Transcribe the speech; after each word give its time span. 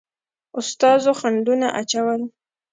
استازو 0.59 1.11
خنډونه 1.19 1.67
اچول. 1.81 2.21